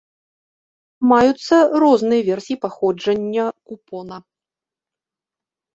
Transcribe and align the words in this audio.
Маюцца 1.11 1.55
розныя 1.85 2.21
версіі 2.31 2.59
паходжання 2.65 3.45
купона. 3.67 4.17